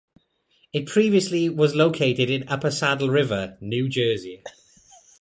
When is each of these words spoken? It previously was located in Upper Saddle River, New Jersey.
It 0.73 0.87
previously 0.87 1.47
was 1.47 1.75
located 1.75 2.31
in 2.31 2.47
Upper 2.47 2.71
Saddle 2.71 3.09
River, 3.09 3.59
New 3.61 3.87
Jersey. 3.87 4.43